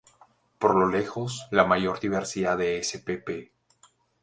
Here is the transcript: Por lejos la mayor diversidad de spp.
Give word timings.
Por 0.57 0.91
lejos 0.91 1.45
la 1.51 1.63
mayor 1.63 1.99
diversidad 1.99 2.57
de 2.57 2.79
spp. 2.79 3.51